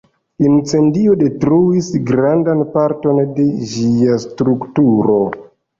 [0.45, 5.25] Incendio detruis grandan parton de ĝia strukturo.